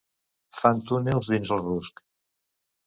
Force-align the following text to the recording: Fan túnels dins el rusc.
Fan 0.61 0.81
túnels 0.91 1.31
dins 1.35 1.55
el 1.59 1.63
rusc. 1.69 2.05